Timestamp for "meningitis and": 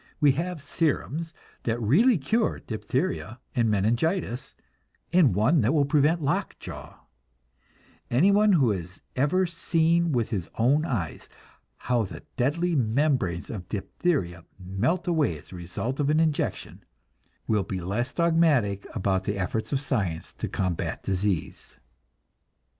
3.69-5.35